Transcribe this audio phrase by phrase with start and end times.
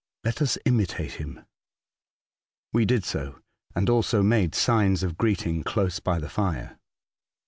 [0.23, 1.45] Let us imitate him."
[2.73, 3.37] We did so,
[3.75, 6.79] and also made signs of greeting close by the fire.